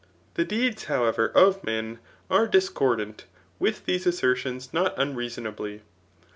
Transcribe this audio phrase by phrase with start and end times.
[0.33, 3.25] The deeds however of men are discordant
[3.59, 5.83] with these as sertions not unreasonably.